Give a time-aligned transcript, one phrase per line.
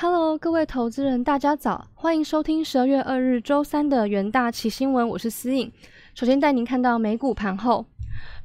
[0.00, 5.72] Hello，各位投资人，大家早，欢迎收听十二月二日周三的元大旗新闻，我是思颖。
[6.14, 7.84] 首先带您看到美股盘后，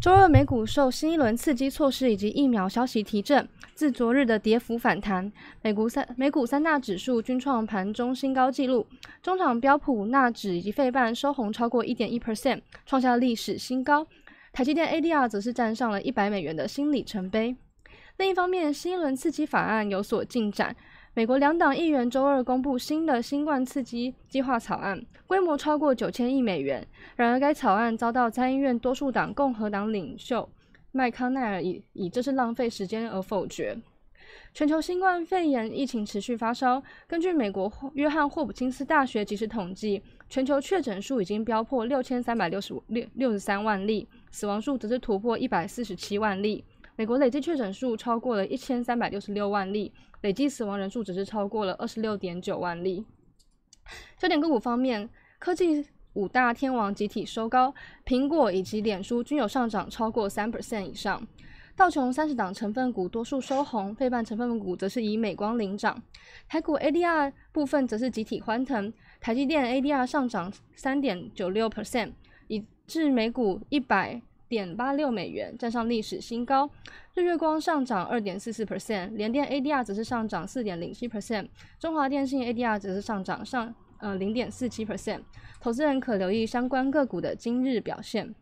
[0.02, 5.32] 周二美股受新一轮刺激措施以及疫苗消息提振，自昨日的跌幅反弹，
[5.62, 8.88] 美股三美股三大指数均创盘中新高纪录，
[9.22, 14.08] 中场标普、纳指以及费半收红超过一点一 percent，创下历史新高。
[14.52, 17.56] 台积电 ADR 则是站上了一百美元的新里程碑。
[18.18, 20.76] 另一方面，新一轮刺激法案有所进展。
[21.16, 26.88] 美国两党议员周二公布新的新冠刺激计划草案，规模超过九千亿美元。
[27.16, 30.50] 然而，该草案遭到参议院多数党共和党领袖
[30.92, 33.78] 麦康奈尔以以这是浪费时间而否决。
[34.56, 46.64] 全球新冠肺炎疫情持续发烧，根据美国约翰霍普金斯大学即时统计，全球确诊数已经飙破六千三百六十五六六十三万例，死亡数则是突破一百四十七万例。
[46.96, 49.92] 美国累计确诊数超过了一千三百六十六万例。
[50.22, 53.06] 累计死亡人数只是超过了二十六点九万例。
[54.18, 57.74] 焦点个股方面，科技五大天王集体收高，
[58.06, 61.28] 苹果以及脸书均有上涨超过三 percent 以上。
[61.76, 66.02] 道琼三十档成分股多数收红，费半成分股则是以美光领涨。
[66.48, 72.14] 台股 ADR 部分则是集体欢腾，台积电 ADR 上涨三点九六 percent，
[72.48, 74.22] 以至每股一百。
[74.54, 76.70] 点八六美元，站上历史新高。
[77.16, 81.48] 日月光上涨二点四四 percent，联电 ADR 则是上涨四点零七 percent，
[81.80, 85.22] 中华电信 ADR 则是上涨上呃零点四七 percent。
[85.60, 88.36] 投资人可留意相关个股的今日表现。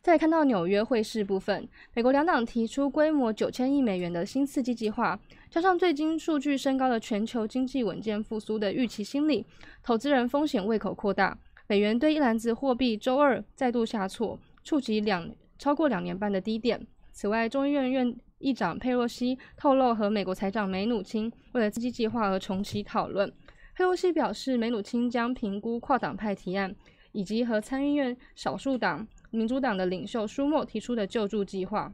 [0.00, 9.44] 再看到纽约汇市部分，美国两党提出规模九千亿美元的新刺激计划，加上最近数据升高的全球经济稳健复苏的预期心理，
[9.82, 15.28] 投资人风险胃口扩大，美元对一篮子货币周二再度下挫，触及两。
[15.58, 16.86] 超过两年半的低点。
[17.12, 23.32] 此外，众议院院议长佩洛西透露，和美国财长梅努钦为了刺激计划而重启讨论。
[23.74, 26.74] 佩洛西表示，梅努钦将评估跨党派提案，
[27.12, 31.92] 以及和参议院少数党民主党的领袖舒默提出的救助计划。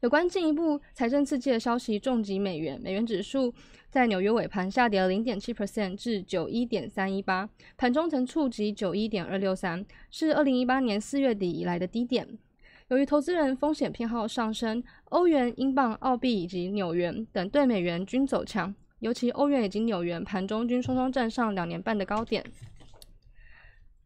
[0.00, 3.54] 有关进一步财政刺激的消息重击美元，美元指数
[3.88, 12.26] 在纽约尾盘下跌了零点七 percent 至九一点三一八，盘中曾触及九一点二六三，是二零一八年四月底以来的低点。
[12.90, 22.44] 由于投资人风险偏好上升，欧元、英镑、澳币以及纽元等对美元均走强，尤其欧元以及纽元盘中均双双站上两年半的高点。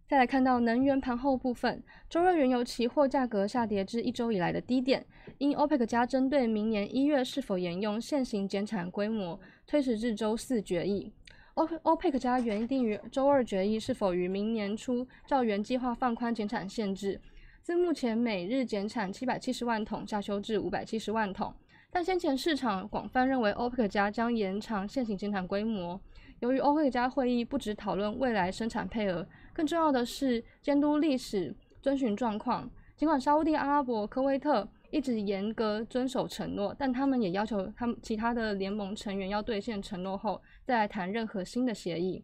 [0.06, 5.06] 再来看到能源盘后部分，周二原油期货价格下跌至一周以来的低点，
[5.38, 11.10] 因 OPEC 加针对明年一月是否沿用现行减产规模，推迟至周四决议。
[11.54, 17.18] 欧 OPEC 加原定于周二决议是否于明年初照原计划放宽减产限制。
[17.64, 21.50] 自目前每日减产七百七十万桶下修至五百七十万桶，
[21.90, 25.98] 但先前市场广泛认为欧佩克加将延长现行减产规模。
[26.40, 32.70] 由于欧佩克加会议不只讨论未来生产配额，更重要的是监督历史遵循状况。
[32.98, 42.22] 尽管沙地阿拉伯、科威特一直严格遵守承诺，但他们也要求他们其他的联盟成员要兑现承诺后再来谈任何新的协议。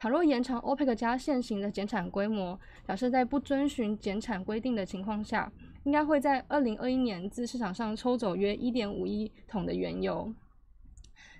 [0.00, 5.50] 倘若延长 OPEC 加现行的减产规模，表示在不遵循减产规定的情况下，
[5.82, 10.32] 应该会在二零二一年自市场上抽走约一点五亿桶的原油。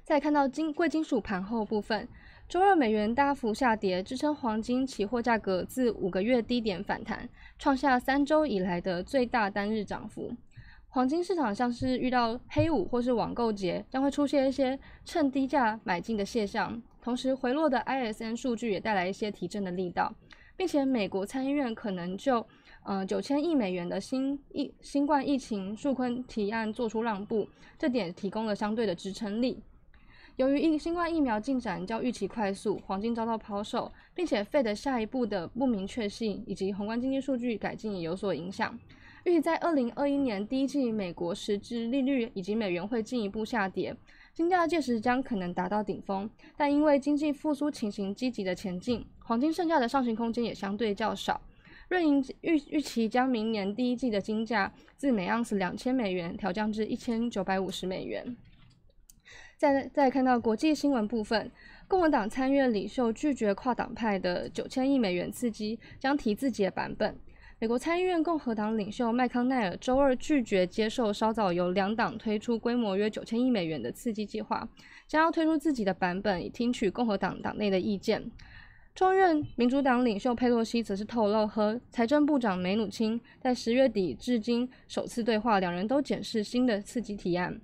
[0.02, 2.08] 再看到金贵金属盘后部分，
[2.48, 7.28] 周二美元大幅下跌，支撑黄金期货价格自五个月低点反弹，
[7.60, 10.32] 创下三周以来的最大单日涨幅。
[10.88, 16.82] 黄金市场像是遇到黑五或是网购节，将会出现一些趁低价买进的现象。
[17.08, 20.14] 同时，回落的 ISN 数据也带来一些提振的力道，
[20.58, 22.46] 并且美国参议院可能就
[22.84, 27.48] 呃九千亿美元的新疫新冠疫情纾困提案做出让步，
[27.78, 29.62] 这点提供了相对的支撑力。
[30.36, 38.78] 由于疫新冠疫苗进展较预期快速，黄金遭到抛售，并且 Fed 下一步的不明确性以及宏观经济数据改进也有所影响。
[39.28, 43.94] 预计在二零二一年第一季，美国实质利率以及美元会进一步下跌，
[44.32, 46.28] 金价届时将可能达到顶峰。
[46.56, 51.42] 但因为经济复苏情形积极的前进，黄金剩下的上行空间也相对较少。
[51.90, 58.34] 瑞银预预期将明年第一季的金价自每盎司两千美元调降至一千九百五十美元。
[59.58, 61.50] 再再看到国际新闻部分，
[61.86, 67.18] 共和党参院领袖拒绝跨党派的九千亿美元刺激，将提自己的版本。
[67.60, 74.68] 美国参议院共和党领袖麦康奈尔周二拒绝接受稍早由两党推出规模约九千亿美元的刺激计划，
[75.08, 78.30] 将要推出自己的版本以听取共和党党内的意见。
[78.94, 87.60] 众院民主党领袖佩洛西则是透露，和财政部长梅努钦在十月底至今首次对话，两人都检视新的刺激提案。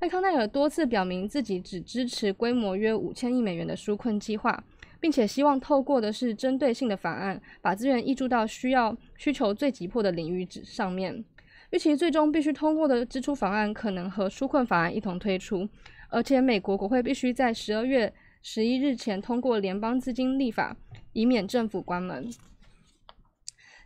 [0.00, 4.64] 麦康奈尔多次表明自己只支持规模约五千亿美元的纾困计划，
[5.04, 11.22] 并且希望透过的是针对性的法案，把资源挹注到需要需求最急迫的领域上面。
[11.68, 15.68] 预期最终必须通过的支出法案可能和纾困法案一同推出，
[16.08, 18.10] 而且美国国会必须在十二月
[18.40, 20.74] 十一日前通过联邦资金立法，
[21.12, 22.30] 以免政府关门。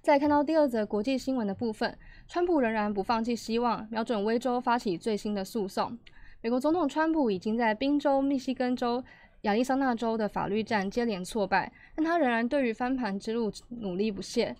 [0.00, 1.98] 再看到第二则国际新闻的部分，
[2.28, 5.98] 川普仍然不放弃希望，瞄准威州发起最新的诉讼。
[6.40, 9.02] 美国总统川普已经在宾州、密西根州、
[9.42, 14.54] 亚利桑那州的法律战接连挫败，但他仍然对于翻盘之路努力不懈。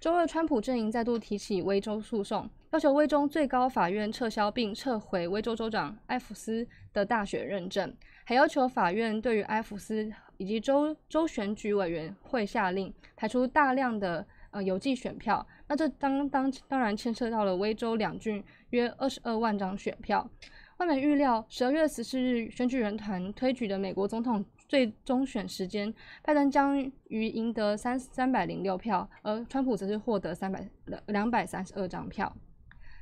[0.00, 7.94] 周二，川普阵营再度提起威州诉讼，要求威州最高法院撤销并撤回威州州长埃弗斯的大选认证，
[8.24, 14.26] 还要求法院对于埃弗斯以及州州选举委员会下令排除大量的。
[14.54, 18.40] 呃，邮寄选票，那这当当当然牵涉到了威州两郡
[18.70, 20.30] 约二十二万张选票。
[20.78, 26.78] 外媒预料，十二月十四日选举人团推举的美国总统最终选时间，拜登将
[27.08, 32.34] 于赢得三三百零六票，而川普则是获得三百两两百三十二张票。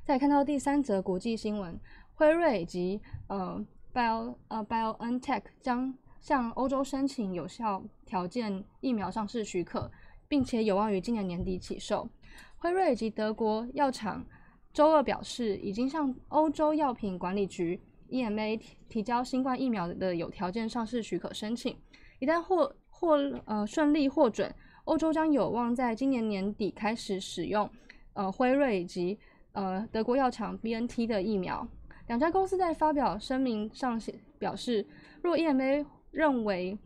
[0.04, 1.78] 再看到第三则国际新闻，
[2.14, 3.64] 辉瑞以及呃
[3.94, 9.90] Bio 呃 BioNTech 将向欧洲申请有效条件疫苗上市许可。
[10.28, 12.08] 并且有望于今年年底起售。
[12.56, 14.24] 辉瑞以及德国药厂
[14.72, 17.78] 周二表示，已经向欧洲药品管理局
[18.08, 21.76] （EMA） 提提交新冠疫苗的有条件上市许可申请。
[22.19, 24.54] 一旦获获呃顺利获准，
[24.84, 27.69] 欧洲将有望在今年年底开始使用
[28.14, 29.19] 呃辉瑞以及
[29.52, 31.66] 呃德国药厂 BNT 的疫苗。
[32.06, 34.86] 两家公司在发表声明上写表示，
[35.22, 36.78] 若 EMA 认为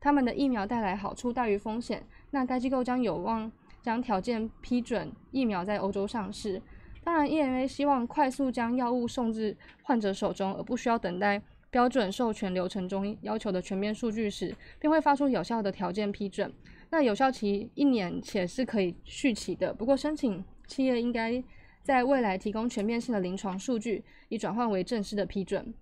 [0.00, 2.06] 他们的疫苗带来好处大于风险。
[2.30, 3.52] 那该机构将有望
[3.82, 6.60] 将条件批准疫苗在欧洲上市。
[7.04, 11.40] 当然，EMA 希望快速将药物送至患者手中，而不需要等待
[11.70, 16.50] 标准授权流程中要求的全面数据时，便会发出有效的条件批准。
[16.90, 19.74] 那有效期一年，且是可以续期的。
[19.74, 21.44] 不过，申请企业应该
[21.82, 25.74] 在未来提供全面性的临床数据，以转换为正式的批准。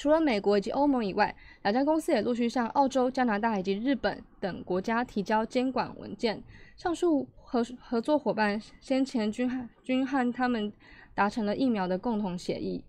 [0.00, 6.42] 除了美国以及欧盟以外，两家公司也陆续向澳洲、加拿大以及日本等国家提交监管文件。
[6.74, 10.72] 上述合合作伙伴先前均和均和他们
[11.14, 12.82] 达成了疫苗的共同协议。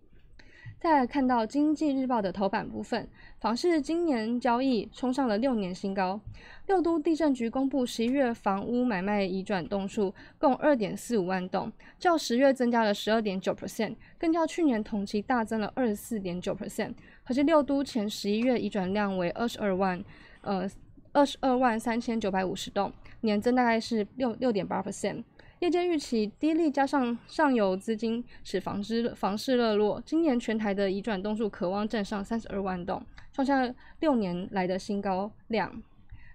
[0.82, 3.08] 再来看到《经济日报》的头版部分，
[3.38, 6.20] 房市今年交易冲上了六年新高。
[6.66, 11.70] 六都地震局公布十一月房屋买卖移转栋数共二点四五万栋，
[12.00, 16.92] 较十月增加了十二点九 percent，更较去年同期大增了二十四点九 percent。
[17.22, 20.02] 可是六都前十一月移转量为二十二万，
[20.40, 20.68] 呃，
[21.12, 25.22] 二十二万三千九百五十栋，年增大概是六六点八 percent。
[25.62, 33.00] 业界预期低利加上上游资金使房市房市热络，今年全台的移转栋数可望站上三十二万栋，
[33.32, 35.80] 创下六年来的新高量。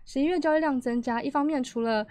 [0.06, 2.07] 十一月交易量增加，一方面除了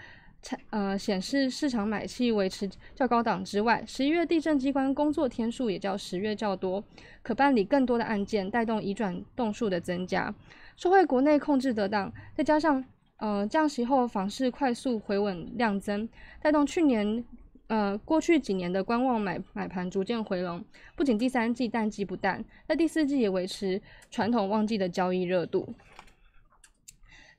[0.69, 6.83] 呃显示市场买气维持较高档之外，十一月地震机关工作天数也较十月较多，
[7.23, 10.31] 可办理更多的案件，带动移转栋数的增加。
[10.75, 12.85] 社会国内控制得当，再加上。
[13.17, 16.07] 呃，降息后房市快速回稳量增，
[16.39, 17.25] 带动去年
[17.65, 20.63] 呃过去几年的观望买买盘逐渐回笼。
[20.95, 23.81] 不仅第三季淡季不淡，在第四季也维持
[24.11, 25.73] 传统旺季的交易热度。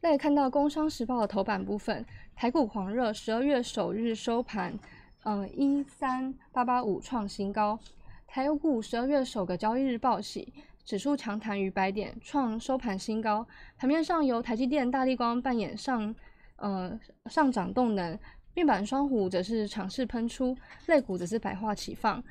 [0.00, 2.04] 那也看到《工商时报》的头版部分，
[2.34, 4.76] 台股狂热，十二月首日收盘，
[5.24, 7.78] 嗯一三八八五创新高，
[8.26, 10.52] 台股十二月首个交易日报喜。
[10.88, 13.46] 指数强弹逾百点，创收盘新高。
[13.76, 16.14] 盘面上由台积电、大立光扮演上
[16.56, 18.18] 呃上涨动能，
[18.54, 22.24] 面板双虎则是强势喷出，类股则是百花齐放。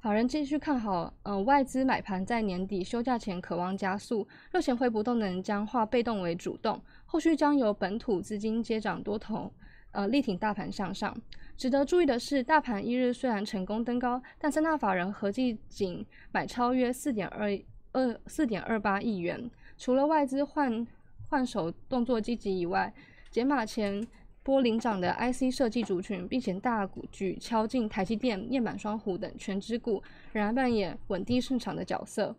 [0.00, 9.48] 法人继续看好，呃外资买盘在年底休假前渴望加速，热钱回补动能将化被动为主动，后续将由本土资金接掌多头，
[9.92, 11.16] 呃力挺大盘向上。
[11.56, 17.56] 值得注意的是，大盘一日虽然成功登高，但三大法人合计仅买超约四点二。
[17.92, 20.86] 二四点二八亿元，除了外资换
[21.28, 22.92] 换手动作积极以外，
[23.30, 24.06] 解码前
[24.42, 32.34] 波领涨的 IC 设计族群，并且大股举敲进台积电、面板双虎等全指股，仍然扮演稳定市场的角色。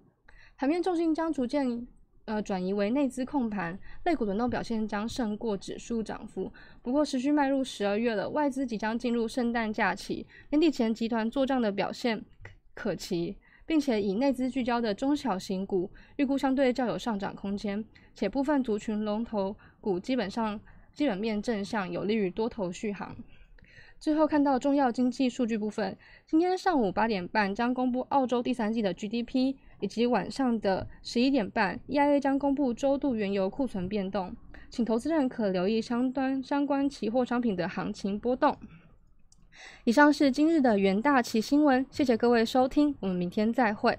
[0.58, 1.88] 盘面重心将逐渐
[2.26, 6.52] 呃转移为内资控盘，类股轮动表现将胜过指数涨幅。
[6.82, 12.24] 不过，持续迈入十二月了，外资即将进入圣诞假期，年底前集团做账的表现
[12.74, 13.38] 可期。
[13.66, 20.60] 并且以内资聚焦的中小型股，预估相对较有上涨空间，且部分族群龙头股基本上
[20.94, 23.16] 基本面正向，有利于多头续航。
[24.00, 34.36] 最后看到重要经济数据部分，今天上午八点半将公布澳洲第三季的 GDP，以及晚上的十一点半，EIA 将公布周度原油库存变动，
[34.70, 38.58] 请投资人可留意相关相关期货商品的行情波动。
[39.84, 43.98] 以上是今日的元大旗新闻，谢谢各位收听，我们明天再会。